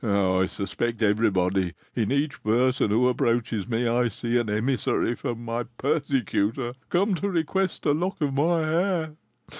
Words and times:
I 0.03 0.47
suspect 0.47 1.03
everybody, 1.03 1.73
in 1.95 2.11
each 2.11 2.41
person 2.41 2.89
who 2.89 3.07
approaches 3.07 3.67
me 3.69 3.87
I 3.87 4.07
see 4.07 4.39
an 4.39 4.49
emissary 4.49 5.13
from 5.15 5.45
my 5.45 5.61
persecutor 5.77 6.73
come 6.89 7.13
to 7.13 7.29
request 7.29 7.85
a 7.85 7.91
lock 7.91 8.19
of 8.19 8.33
my 8.33 8.61
hair. 8.61 9.15